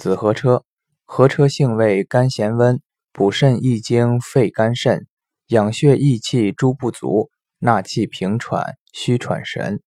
[0.00, 0.64] 子和车，
[1.04, 2.80] 和车性味甘咸温，
[3.12, 5.06] 补肾益精，肺肝肾，
[5.48, 9.82] 养血益气诸不足，纳气平喘，虚喘神。